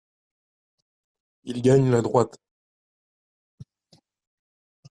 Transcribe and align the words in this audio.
Il 1.43 1.61
gagne 1.61 1.91
la 1.91 2.01
droite. 2.01 2.39